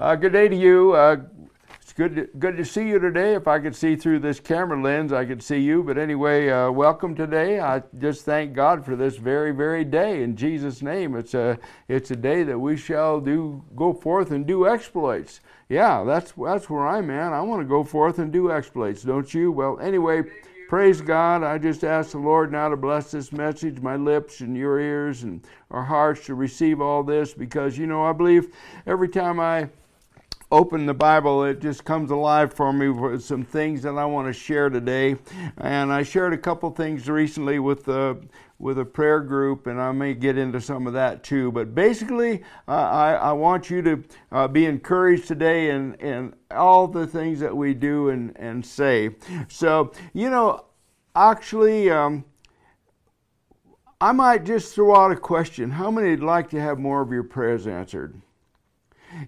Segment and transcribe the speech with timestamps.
[0.00, 0.94] Uh, good day to you.
[0.94, 1.18] Uh,
[1.78, 3.34] it's good to, good to see you today.
[3.34, 5.82] If I could see through this camera lens, I could see you.
[5.82, 7.60] But anyway, uh, welcome today.
[7.60, 10.22] I just thank God for this very, very day.
[10.22, 14.46] In Jesus' name, it's a it's a day that we shall do go forth and
[14.46, 15.40] do exploits.
[15.68, 17.34] Yeah, that's that's where I'm at.
[17.34, 19.52] I want to go forth and do exploits, don't you?
[19.52, 20.22] Well, anyway.
[20.70, 21.42] Praise God.
[21.42, 25.24] I just ask the Lord now to bless this message, my lips and your ears
[25.24, 28.54] and our hearts to receive all this because, you know, I believe
[28.86, 29.68] every time I
[30.52, 34.26] open the Bible, it just comes alive for me with some things that I want
[34.26, 35.16] to share today.
[35.58, 38.20] And I shared a couple things recently with the
[38.58, 41.50] with a prayer group, and I may get into some of that too.
[41.50, 46.86] But basically, uh, I, I, want you to uh, be encouraged today in, in all
[46.86, 49.16] the things that we do and, and say.
[49.48, 50.66] So, you know,
[51.16, 52.22] actually, um,
[53.98, 55.70] I might just throw out a question.
[55.70, 58.20] How many would like to have more of your prayers answered?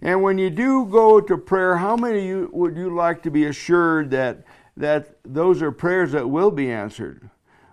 [0.00, 3.46] And when you do go to prayer, how many you, would you like to be
[3.46, 4.45] assured that,
[4.76, 7.29] that those are prayers that will be answered?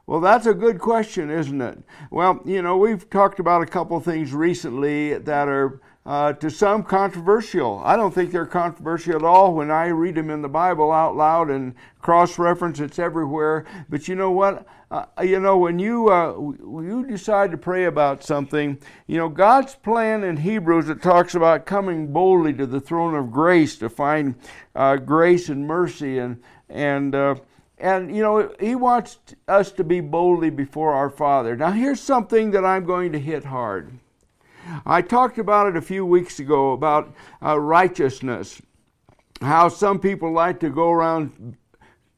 [0.08, 1.78] Well, that's a good question, isn't it?
[2.10, 6.84] Well, you know, we've talked about a couple things recently that are uh, to some
[6.84, 7.82] controversial.
[7.84, 11.16] I don't think they're controversial at all when I read them in the Bible out
[11.16, 13.66] loud and cross reference, it's everywhere.
[13.90, 14.66] But you know what?
[14.90, 19.76] Uh, you know, when you, uh, you decide to pray about something, you know, God's
[19.76, 24.34] plan in Hebrews, it talks about coming boldly to the throne of grace to find
[24.74, 27.36] uh, grace and mercy and, and, uh,
[27.78, 32.52] and you know he wants us to be boldly before our father now here's something
[32.52, 33.98] that i'm going to hit hard
[34.86, 38.62] I talked about it a few weeks ago about uh, righteousness,
[39.42, 41.58] how some people like to go around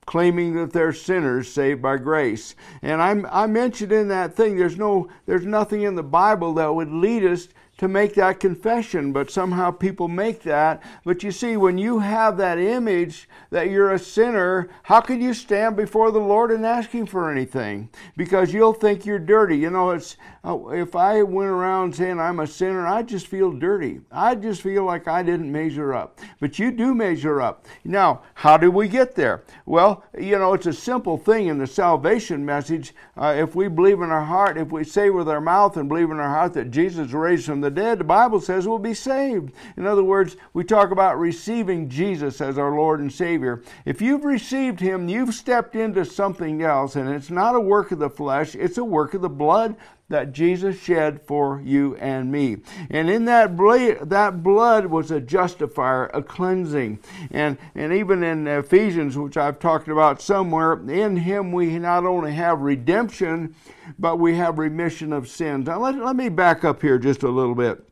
[0.05, 2.55] claiming that they're sinners saved by grace.
[2.81, 6.73] And I, I mentioned in that thing, there's no, there's nothing in the Bible that
[6.73, 7.47] would lead us
[7.81, 10.83] to make that confession, but somehow people make that.
[11.03, 15.33] But you see, when you have that image that you're a sinner, how can you
[15.33, 17.89] stand before the Lord and ask Him for anything?
[18.15, 19.57] Because you'll think you're dirty.
[19.57, 23.51] You know, it's uh, if I went around saying I'm a sinner, I just feel
[23.51, 24.01] dirty.
[24.11, 26.19] I just feel like I didn't measure up.
[26.39, 27.66] But you do measure up.
[27.83, 29.44] Now, how do we get there?
[29.66, 32.94] Well, you know, it's a simple thing in the salvation message.
[33.17, 36.11] Uh, if we believe in our heart, if we say with our mouth and believe
[36.11, 39.53] in our heart that Jesus raised from the dead, the Bible says we'll be saved.
[39.77, 43.63] In other words, we talk about receiving Jesus as our Lord and Savior.
[43.85, 47.99] If you've received Him, you've stepped into something else, and it's not a work of
[47.99, 49.75] the flesh, it's a work of the blood
[50.11, 52.57] that Jesus shed for you and me.
[52.89, 56.99] And in that blood, that blood was a justifier, a cleansing.
[57.31, 62.33] And, and even in Ephesians, which I've talked about somewhere, in Him we not only
[62.33, 63.55] have redemption,
[63.97, 65.67] but we have remission of sins.
[65.67, 67.83] Now, let, let me back up here just a little bit.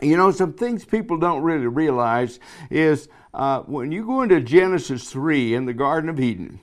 [0.00, 2.40] You know, some things people don't really realize
[2.70, 6.60] is uh, when you go into Genesis 3 in the Garden of Eden,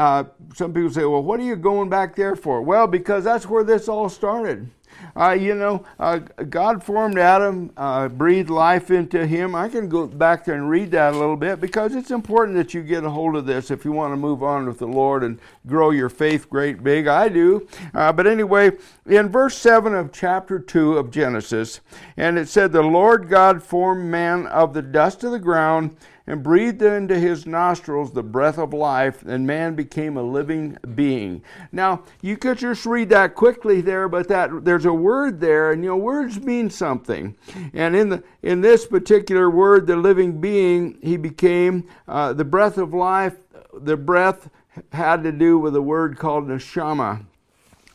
[0.00, 0.24] uh,
[0.54, 2.62] some people say, well, what are you going back there for?
[2.62, 4.70] Well, because that's where this all started.
[5.14, 9.54] Uh, you know, uh, God formed Adam, uh, breathed life into him.
[9.54, 12.72] I can go back there and read that a little bit because it's important that
[12.72, 15.22] you get a hold of this if you want to move on with the Lord
[15.22, 17.06] and grow your faith great big.
[17.06, 17.68] I do.
[17.92, 18.72] Uh, but anyway,
[19.04, 21.80] in verse 7 of chapter 2 of Genesis,
[22.16, 25.94] and it said, The Lord God formed man of the dust of the ground
[26.26, 31.42] and breathed into his nostrils the breath of life, and man became a living being.
[31.72, 35.82] Now, you could just read that quickly there, but that there's a word there, and
[35.82, 37.36] you know, words mean something.
[37.72, 42.78] And in the in this particular word, the living being, he became uh, the breath
[42.78, 43.36] of life.
[43.72, 44.48] The breath
[44.92, 47.24] had to do with a word called neshama.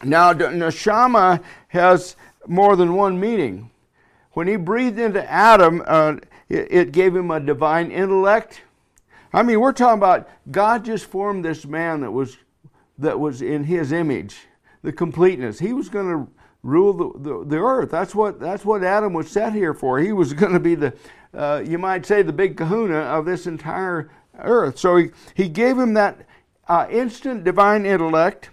[0.04, 2.16] Now, neshama has
[2.48, 3.72] more than one meaning.
[4.34, 6.18] When he breathed into Adam, uh,
[6.50, 8.62] it, gave him a divine intellect.
[9.34, 12.38] I mean, we're talking about God just formed this man that was
[12.98, 14.48] that was in His image,
[14.82, 15.60] the completeness.
[15.60, 16.32] He was going to
[16.64, 17.92] rule the, the, the, earth.
[17.92, 20.00] That's what that's what Adam was set here for.
[20.00, 20.94] He was going to be the,
[21.34, 24.10] uh, you might say, the big Kahuna of this entire
[24.40, 24.78] earth.
[24.78, 26.26] So he he gave him that
[26.68, 28.50] uh, instant divine intellect.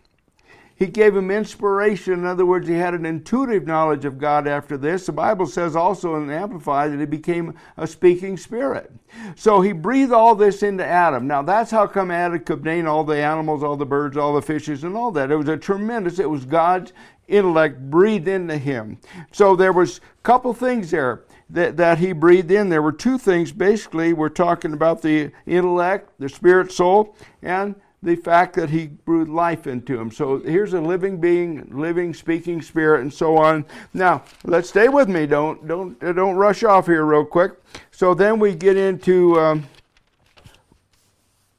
[0.82, 2.14] He gave him inspiration.
[2.14, 5.06] In other words, he had an intuitive knowledge of God after this.
[5.06, 8.90] The Bible says also in Amplified that he became a speaking spirit.
[9.36, 11.28] So he breathed all this into Adam.
[11.28, 14.42] Now that's how come Adam could name all the animals, all the birds, all the
[14.42, 15.30] fishes, and all that.
[15.30, 16.92] It was a tremendous, it was God's
[17.28, 18.98] intellect breathed into him.
[19.30, 22.70] So there was a couple things there that, that he breathed in.
[22.70, 24.14] There were two things basically.
[24.14, 29.66] We're talking about the intellect, the spirit, soul, and the fact that he breathed life
[29.66, 30.10] into him.
[30.10, 33.64] So here's a living being, living, speaking spirit, and so on.
[33.94, 35.26] Now, let's stay with me.
[35.26, 37.52] Don't don't don't rush off here real quick.
[37.92, 39.68] So then we get into um,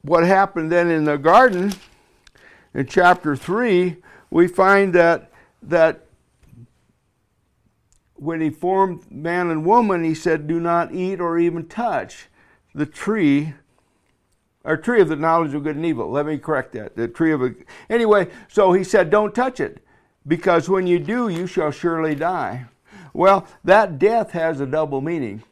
[0.02, 1.74] what happened then in the garden.
[2.74, 3.98] In chapter three,
[4.30, 5.32] we find that
[5.62, 6.08] that
[8.16, 12.28] when he formed man and woman, he said, "Do not eat or even touch
[12.76, 13.54] the tree."
[14.64, 16.10] Or tree of the knowledge of good and evil.
[16.10, 16.96] Let me correct that.
[16.96, 17.54] The tree of a,
[17.90, 18.30] anyway.
[18.48, 19.84] So he said, "Don't touch it,
[20.26, 22.66] because when you do, you shall surely die."
[23.14, 25.44] Well, that death has a double meaning.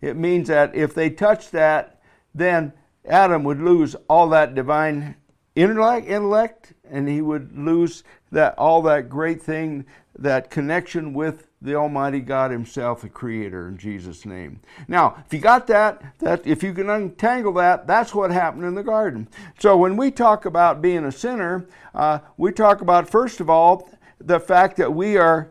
[0.00, 2.00] It means that if they touched that,
[2.34, 2.72] then
[3.06, 5.16] Adam would lose all that divine
[5.54, 9.84] intellect, intellect, and he would lose that all that great thing,
[10.18, 14.60] that connection with the Almighty God Himself, the Creator, in Jesus' name.
[14.88, 18.74] Now, if you got that, that if you can untangle that, that's what happened in
[18.74, 19.28] the garden.
[19.58, 23.90] So when we talk about being a sinner, uh, we talk about first of all
[24.18, 25.50] the fact that we are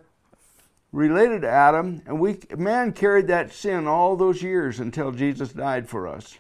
[0.91, 5.87] related to Adam, and we man carried that sin all those years until Jesus died
[5.87, 6.39] for us.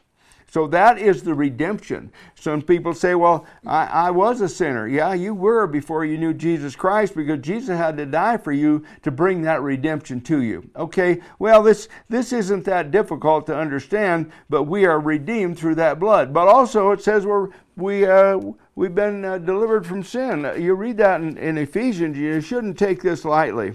[0.51, 2.11] So that is the redemption.
[2.35, 4.87] Some people say, well, I, I, was a sinner.
[4.87, 8.83] Yeah, you were before you knew Jesus Christ because Jesus had to die for you
[9.03, 10.69] to bring that redemption to you.
[10.75, 15.99] Okay, well, this, this isn't that difficult to understand, but we are redeemed through that
[15.99, 16.33] blood.
[16.33, 18.39] But also, it says we're, we, uh,
[18.75, 20.51] we've been uh, delivered from sin.
[20.57, 23.73] You read that in, in Ephesians, you shouldn't take this lightly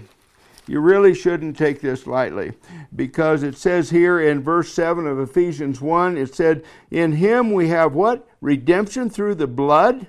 [0.67, 2.53] you really shouldn't take this lightly
[2.95, 7.69] because it says here in verse 7 of Ephesians 1 it said, In him we
[7.69, 8.27] have what?
[8.41, 10.07] Redemption through the blood.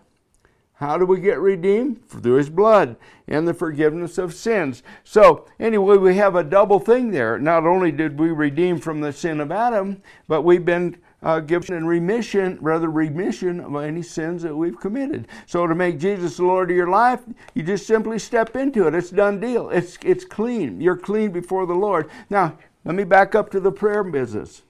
[0.74, 2.06] How do we get redeemed?
[2.08, 4.82] Through his blood and the forgiveness of sins.
[5.04, 7.38] So, anyway, we have a double thing there.
[7.38, 11.87] Not only did we redeem from the sin of Adam, but we've been uh, in
[11.87, 15.26] remission, rather remission of any sins that we've committed.
[15.46, 17.20] So to make Jesus the Lord of your life,
[17.52, 18.94] you just simply step into it.
[18.94, 19.69] It's done deal.
[19.70, 20.81] It's it's clean.
[20.81, 22.08] You're clean before the Lord.
[22.31, 24.62] Now let me back up to the prayer business.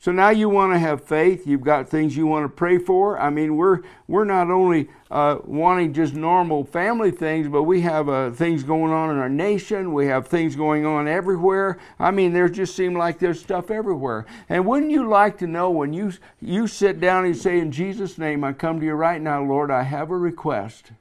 [0.00, 1.44] So now you want to have faith.
[1.44, 3.18] You've got things you want to pray for.
[3.18, 8.08] I mean, we're we're not only uh, wanting just normal family things, but we have
[8.08, 9.92] uh, things going on in our nation.
[9.92, 11.78] We have things going on everywhere.
[11.98, 14.24] I mean, there just seem like there's stuff everywhere.
[14.48, 18.18] And wouldn't you like to know when you you sit down and say, "In Jesus'
[18.18, 19.72] name, I come to you right now, Lord.
[19.72, 20.92] I have a request."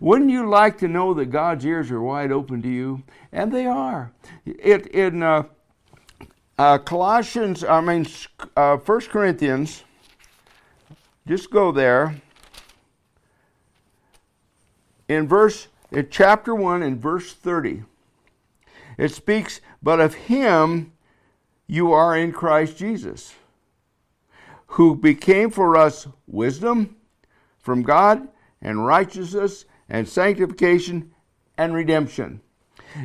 [0.00, 3.02] Wouldn't you like to know that God's ears are wide open to you?
[3.30, 4.12] And they are.
[4.46, 5.22] It in.
[5.22, 5.44] Uh,
[6.58, 8.06] uh, Colossians, I mean,
[8.56, 9.84] uh, 1 Corinthians,
[11.26, 12.20] just go there.
[15.08, 17.84] In verse, in chapter 1, in verse 30,
[18.98, 20.92] it speaks, But of him
[21.66, 23.34] you are in Christ Jesus,
[24.66, 26.96] who became for us wisdom
[27.60, 28.28] from God,
[28.60, 31.12] and righteousness, and sanctification,
[31.56, 32.40] and redemption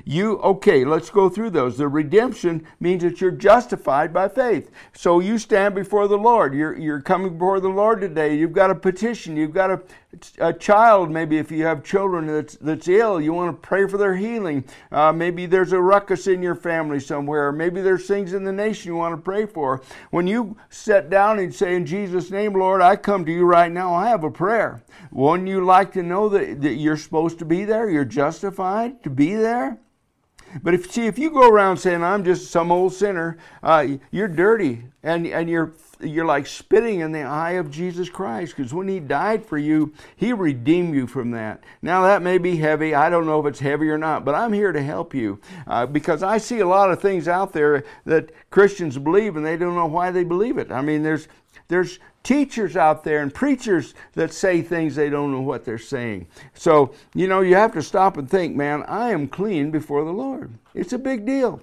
[0.05, 1.77] you, okay, let's go through those.
[1.77, 4.71] The redemption means that you're justified by faith.
[4.93, 6.53] So you stand before the Lord.
[6.53, 8.35] You're, you're coming before the Lord today.
[8.35, 9.37] You've got a petition.
[9.37, 9.81] You've got a,
[10.37, 13.97] a child, maybe if you have children that's, that's ill, you want to pray for
[13.97, 14.63] their healing.
[14.91, 17.51] Uh, maybe there's a ruckus in your family somewhere.
[17.51, 19.81] Maybe there's things in the nation you want to pray for.
[20.11, 23.71] When you sit down and say, In Jesus' name, Lord, I come to you right
[23.71, 24.83] now, I have a prayer.
[25.11, 27.89] Wouldn't you like to know that, that you're supposed to be there?
[27.89, 29.79] You're justified to be there?
[30.61, 34.27] But if see, if you go around saying I'm just some old sinner, uh, you're
[34.27, 35.73] dirty, and and you're
[36.03, 39.93] you're like spitting in the eye of Jesus Christ because when He died for you,
[40.15, 41.63] He redeemed you from that.
[41.81, 42.93] Now that may be heavy.
[42.93, 45.85] I don't know if it's heavy or not, but I'm here to help you uh,
[45.85, 49.75] because I see a lot of things out there that Christians believe and they don't
[49.75, 50.71] know why they believe it.
[50.71, 51.27] I mean, there's
[51.67, 56.27] there's teachers out there and preachers that say things they don't know what they're saying.
[56.53, 60.11] So, you know, you have to stop and think, man, I am clean before the
[60.11, 60.53] Lord.
[60.73, 61.61] It's a big deal.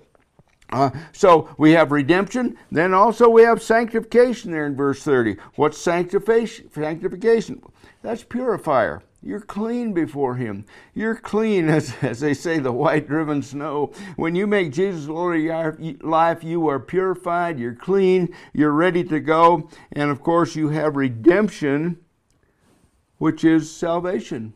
[0.72, 5.36] Uh, so we have redemption, then also we have sanctification there in verse 30.
[5.56, 6.70] What's sanctification?
[6.72, 7.62] Sanctification.
[8.02, 9.02] That's purifier.
[9.22, 10.64] You're clean before Him.
[10.94, 13.92] You're clean, as, as they say, the white driven snow.
[14.16, 19.04] When you make Jesus Lord of your life, you are purified, you're clean, you're ready
[19.04, 19.68] to go.
[19.92, 21.98] And of course, you have redemption,
[23.18, 24.54] which is salvation.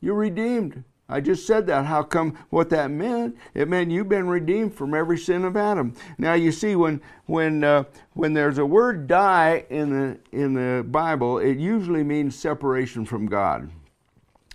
[0.00, 0.84] You're redeemed.
[1.08, 1.84] I just said that.
[1.84, 3.36] How come what that meant?
[3.54, 5.94] It meant you've been redeemed from every sin of Adam.
[6.18, 7.84] Now you see when when uh,
[8.14, 13.26] when there's a word die in the in the Bible, it usually means separation from
[13.26, 13.70] God.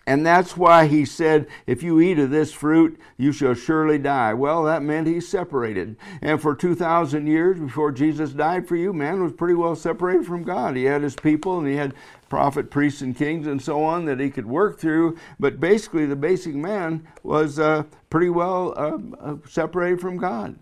[0.07, 4.33] And that's why he said, If you eat of this fruit, you shall surely die.
[4.33, 5.95] Well, that meant he's separated.
[6.21, 10.43] And for 2,000 years before Jesus died for you, man was pretty well separated from
[10.43, 10.75] God.
[10.75, 11.93] He had his people and he had
[12.31, 15.17] prophet, priests, and kings and so on that he could work through.
[15.37, 20.55] But basically, the basic man was uh, pretty well uh, uh separated from God.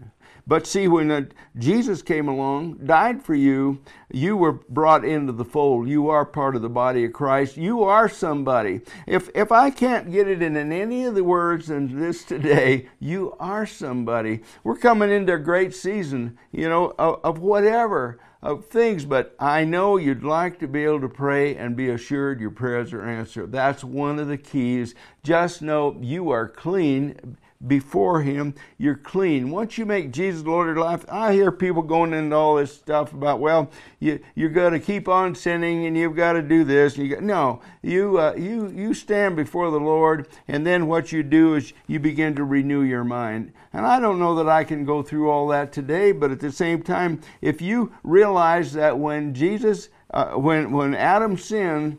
[0.50, 1.26] But see, when uh,
[1.60, 5.88] Jesus came along, died for you, you were brought into the fold.
[5.88, 7.56] You are part of the body of Christ.
[7.56, 8.82] You are somebody.
[9.06, 12.88] If, if I can't get it in, in any of the words in this today,
[13.00, 14.42] you are somebody.
[14.64, 19.66] We're coming into a great season, you know, of, of whatever of things, but I
[19.66, 23.52] know you'd like to be able to pray and be assured your prayers are answered.
[23.52, 24.96] That's one of the keys.
[25.24, 27.38] Just know you are clean
[27.68, 29.52] before Him, you're clean.
[29.52, 32.74] Once you make Jesus Lord of your life, I hear people going into all this
[32.74, 36.64] stuff about, well, you you're going to keep on sinning and you've got to do
[36.64, 36.96] this.
[36.96, 41.12] And you got, no, you uh, you you stand before the Lord, and then what
[41.12, 43.52] you do is you begin to renew your mind.
[43.74, 46.52] And I don't know that I can go through all that today, but at the
[46.52, 51.98] same time, if you realize that when Jesus, uh, when when Adam sinned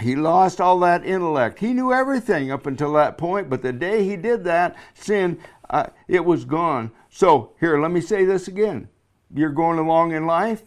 [0.00, 1.58] he lost all that intellect.
[1.58, 5.38] He knew everything up until that point, but the day he did that, sin,
[5.70, 6.90] uh, it was gone.
[7.10, 8.88] So, here, let me say this again.
[9.34, 10.62] You're going along in life.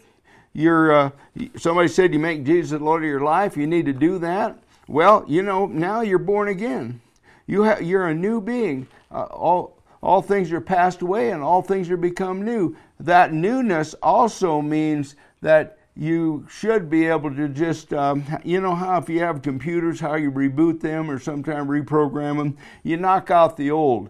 [0.53, 1.09] You're, uh,
[1.55, 3.55] somebody said you make Jesus the Lord of your life.
[3.55, 4.57] You need to do that.
[4.87, 6.99] Well, you know, now you're born again.
[7.45, 8.87] You ha- you're a new being.
[9.11, 12.75] Uh, all, all things are passed away and all things are become new.
[12.99, 18.97] That newness also means that you should be able to just, um, you know, how
[18.99, 23.57] if you have computers, how you reboot them or sometimes reprogram them, you knock out
[23.57, 24.09] the old.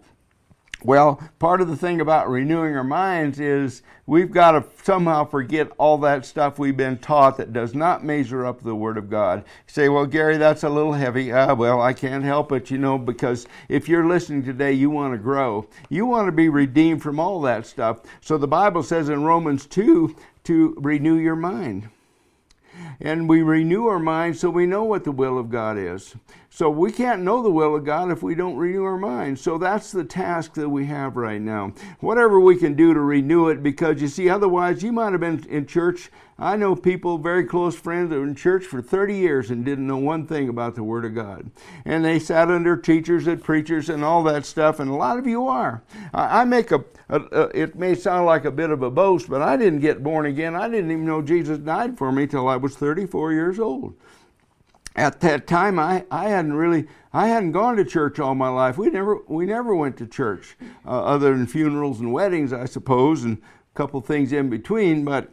[0.83, 5.69] Well, part of the thing about renewing our minds is we've got to somehow forget
[5.77, 9.39] all that stuff we've been taught that does not measure up the Word of God.
[9.39, 11.33] You say, well, Gary, that's a little heavy.
[11.33, 15.13] Uh, well, I can't help it, you know, because if you're listening today, you want
[15.13, 15.67] to grow.
[15.89, 17.99] You want to be redeemed from all that stuff.
[18.21, 20.15] So the Bible says in Romans 2
[20.45, 21.89] to renew your mind.
[22.99, 26.15] And we renew our mind so we know what the will of God is.
[26.59, 29.39] So we can't know the will of God if we don't renew our mind.
[29.39, 31.71] So that's the task that we have right now.
[32.01, 35.45] Whatever we can do to renew it, because you see, otherwise you might have been
[35.47, 36.09] in church
[36.41, 39.85] I know people, very close friends, that were in church for 30 years and didn't
[39.85, 41.51] know one thing about the Word of God.
[41.83, 45.27] And they sat under teachers and preachers and all that stuff, and a lot of
[45.27, 45.83] you are.
[46.13, 49.41] I, make a, a, a, it may sound like a bit of a boast, but
[49.41, 50.55] I didn't get born again.
[50.55, 53.95] I didn't even know Jesus died for me till I was 34 years old.
[54.95, 58.77] At that time, I, I hadn't really I hadn't gone to church all my life.
[58.77, 63.23] We never we never went to church, uh, other than funerals and weddings, I suppose,
[63.23, 65.05] and a couple things in between.
[65.05, 65.31] But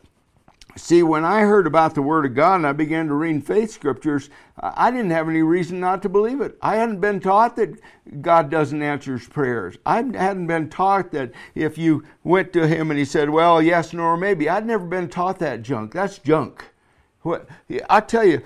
[0.76, 3.70] See, when I heard about the Word of God and I began to read faith
[3.70, 6.58] scriptures, I didn't have any reason not to believe it.
[6.60, 7.80] I hadn't been taught that
[8.20, 9.78] God doesn't answer his prayers.
[9.86, 13.94] I hadn't been taught that if you went to Him and He said, well, yes,
[13.94, 14.50] nor maybe.
[14.50, 15.94] I'd never been taught that junk.
[15.94, 16.66] That's junk.
[17.26, 17.48] What,
[17.90, 18.40] I tell you,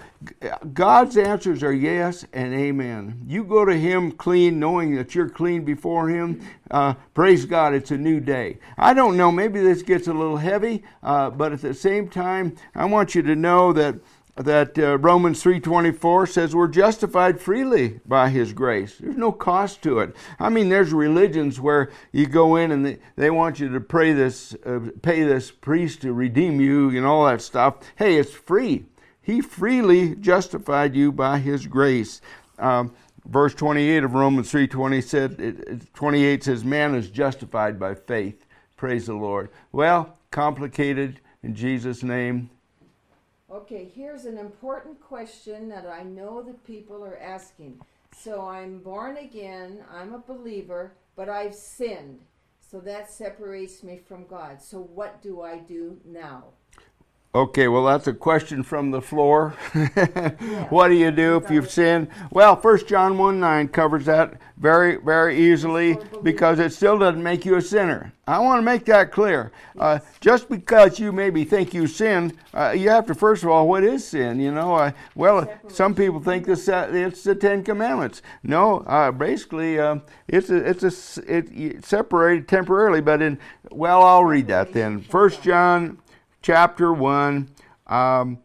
[0.73, 3.27] God's answers are yes and amen.
[3.27, 6.41] You go to Him clean, knowing that you're clean before Him.
[6.71, 8.59] Uh, praise God, it's a new day.
[8.79, 12.57] I don't know, maybe this gets a little heavy, uh, but at the same time,
[12.75, 13.97] I want you to know that
[14.37, 18.97] that uh, Romans 3:24 says we're justified freely by his grace.
[18.99, 20.15] There's no cost to it.
[20.39, 24.13] I mean there's religions where you go in and they, they want you to pray
[24.13, 27.79] this uh, pay this priest to redeem you and all that stuff.
[27.97, 28.87] Hey, it's free.
[29.21, 32.21] He freely justified you by his grace.
[32.59, 32.95] Um,
[33.27, 38.47] verse 28 of Romans 3:20 said 28 says man is justified by faith.
[38.77, 39.51] Praise the Lord.
[39.73, 42.51] Well, complicated in Jesus name
[43.53, 47.81] Okay, here's an important question that I know that people are asking.
[48.17, 52.21] So I'm born again, I'm a believer, but I've sinned.
[52.61, 54.63] So that separates me from God.
[54.63, 56.45] So what do I do now?
[57.33, 59.55] Okay, well, that's a question from the floor.
[59.75, 60.67] yeah.
[60.69, 62.09] What do you do if you've sinned?
[62.33, 67.45] Well, 1 John 1 9 covers that very, very easily because it still doesn't make
[67.45, 68.13] you a sinner.
[68.27, 69.53] I want to make that clear.
[69.79, 73.67] Uh, just because you maybe think you sinned, uh, you have to, first of all,
[73.69, 74.41] what is sin?
[74.41, 78.23] You know, uh, well, some people think this, uh, it's the Ten Commandments.
[78.43, 80.83] No, uh, basically, uh, it's a, it's
[81.19, 83.39] a, it, separated temporarily, but in,
[83.71, 85.05] well, I'll read that then.
[85.11, 85.99] 1 John
[86.43, 87.49] chapter 1.
[87.87, 88.39] Um,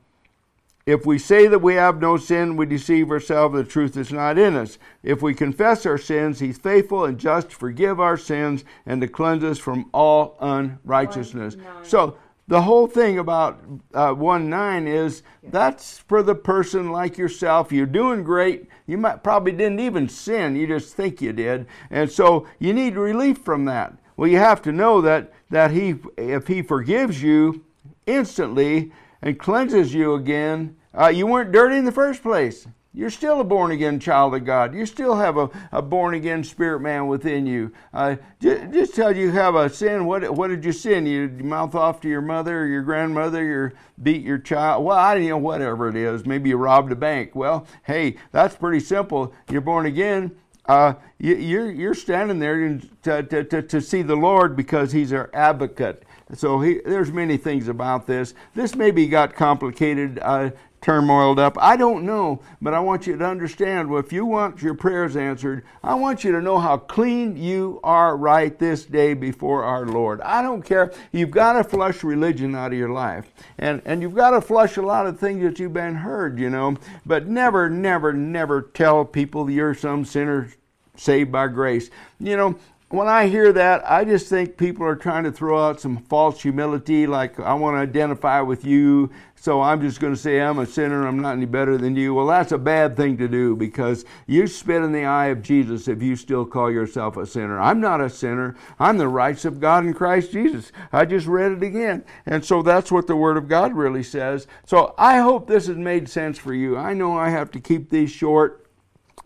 [0.86, 4.38] if we say that we have no sin, we deceive ourselves, the truth is not
[4.38, 4.78] in us.
[5.02, 9.08] If we confess our sins, He's faithful and just to forgive our sins and to
[9.08, 11.58] cleanse us from all unrighteousness.
[11.84, 13.60] So, the whole thing about
[13.96, 17.72] uh, 1 9 is that's for the person like yourself.
[17.72, 18.68] You're doing great.
[18.86, 21.66] You might probably didn't even sin, you just think you did.
[21.90, 23.98] And so you need relief from that.
[24.16, 27.66] Well, you have to know that, that he, if He forgives you
[28.05, 32.67] instantly and cleanses you again, uh, you weren't dirty in the first place.
[32.95, 34.74] You're still a born again child of God.
[34.74, 37.74] You still have a, a born again spirit man within you.
[37.93, 40.05] Uh, just, just tell you have a sin.
[40.05, 41.05] What, what did you sin?
[41.05, 43.71] You, you mouth off to your mother or your grandmother, you
[44.01, 44.85] beat your child.
[44.85, 46.25] Well, I don't know, whatever it is.
[46.25, 47.35] Maybe you robbed a bank.
[47.35, 49.33] Well, hey, that's pretty simple.
[49.50, 50.33] You're born again.
[50.65, 55.12] Uh, you, you're, you're standing there to, to, to, to see the Lord because He's
[55.12, 56.04] our advocate.
[56.34, 58.34] So he, there's many things about this.
[58.55, 60.20] This maybe got complicated.
[60.22, 60.51] Uh,
[60.86, 61.58] turmoiled up.
[61.60, 65.17] I don't know, but I want you to understand well, if you want your prayers
[65.17, 69.88] answered, I want you to know how clean you are right this day before our
[69.88, 70.22] Lord.
[70.22, 70.94] I don't care.
[71.12, 73.32] You've got to flush religion out of your life.
[73.58, 76.51] And, and you've got to flush a lot of things that you've been heard, you
[76.51, 76.77] know.
[77.03, 80.51] But never, never, never tell people you're some sinner
[80.96, 81.89] saved by grace.
[82.20, 82.60] You know,
[82.96, 86.42] when I hear that, I just think people are trying to throw out some false
[86.42, 90.60] humility, like I want to identify with you, so I'm just going to say I'm
[90.60, 92.14] a sinner, I'm not any better than you.
[92.14, 95.88] Well, that's a bad thing to do because you spit in the eye of Jesus
[95.88, 97.60] if you still call yourself a sinner.
[97.60, 100.72] I'm not a sinner, I'm the rights of God in Christ Jesus.
[100.92, 102.04] I just read it again.
[102.25, 104.48] And so that's what the Word of God really says.
[104.66, 106.75] So I hope this has made sense for you.
[106.75, 108.64] I know I have to keep these short.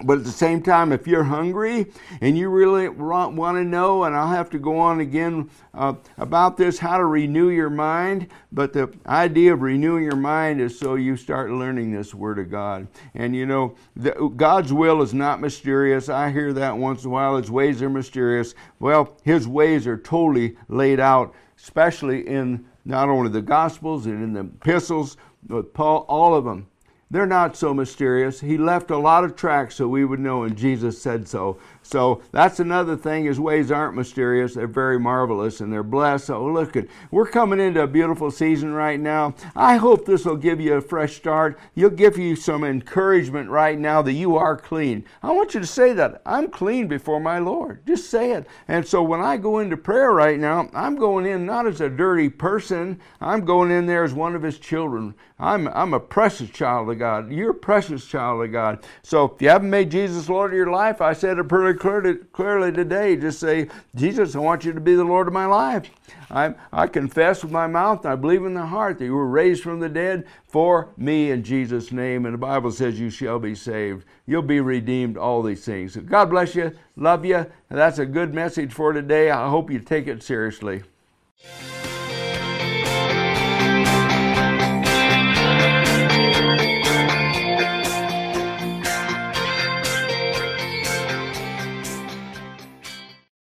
[0.01, 1.87] But at the same time, if you're hungry
[2.21, 6.55] and you really want, to know, and I'll have to go on again uh, about
[6.55, 8.27] this, how to renew your mind.
[8.53, 12.49] But the idea of renewing your mind is so you start learning this Word of
[12.49, 12.87] God.
[13.13, 16.07] And you know, the, God's will is not mysterious.
[16.07, 17.35] I hear that once in a while.
[17.35, 18.55] His ways are mysterious.
[18.79, 24.31] Well, His ways are totally laid out, especially in not only the Gospels and in
[24.31, 26.68] the epistles, but Paul, all of them
[27.11, 28.39] they're not so mysterious.
[28.39, 31.57] He left a lot of tracks so we would know, and Jesus said so.
[31.81, 33.25] So that's another thing.
[33.25, 34.53] His ways aren't mysterious.
[34.53, 36.27] They're very marvelous and they're blessed.
[36.27, 39.33] So look at we're coming into a beautiful season right now.
[39.55, 41.57] I hope this will give you a fresh start.
[41.73, 45.03] You'll give you some encouragement right now that you are clean.
[45.23, 46.21] I want you to say that.
[46.27, 47.83] I'm clean before my Lord.
[47.87, 48.45] Just say it.
[48.67, 51.89] And so when I go into prayer right now, I'm going in not as a
[51.89, 52.99] dirty person.
[53.19, 55.15] I'm going in there as one of his children.
[55.39, 57.31] I'm I'm a precious child of God.
[57.31, 58.85] You're a precious child of God.
[59.01, 62.71] So if you haven't made Jesus Lord of your life, I said it pretty clearly,
[62.71, 63.15] today.
[63.15, 65.89] Just say, Jesus, I want you to be the Lord of my life.
[66.29, 69.27] I, I confess with my mouth and I believe in the heart that you were
[69.27, 72.25] raised from the dead for me in Jesus' name.
[72.25, 74.05] And the Bible says you shall be saved.
[74.27, 75.95] You'll be redeemed, all these things.
[75.95, 76.77] God bless you.
[76.95, 77.37] Love you.
[77.37, 79.31] And that's a good message for today.
[79.31, 80.83] I hope you take it seriously.